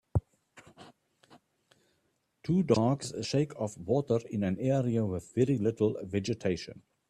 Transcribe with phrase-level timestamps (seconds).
[2.41, 6.81] Two dogs shake off water in an area with very little vegetation.